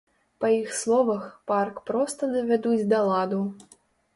Па 0.43 0.47
іх 0.53 0.69
словах, 0.77 1.27
парк 1.51 1.77
проста 1.91 2.31
давядуць 2.35 2.89
да 2.95 3.05
ладу. 3.13 3.45